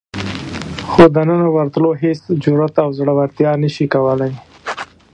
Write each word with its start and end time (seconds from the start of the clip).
خو 0.91 1.03
دننه 1.15 1.47
ورتلو 1.55 1.89
هېڅ 2.03 2.21
جرئت 2.43 2.75
او 2.83 2.89
زړورتیا 2.97 3.51
نشي 3.63 3.85
کولای. 3.93 4.33